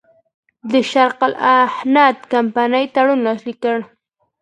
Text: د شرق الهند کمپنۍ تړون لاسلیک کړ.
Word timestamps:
د 0.71 0.73
شرق 0.91 1.19
الهند 1.27 2.17
کمپنۍ 2.33 2.85
تړون 2.93 3.19
لاسلیک 3.27 3.57
کړ. 3.63 3.77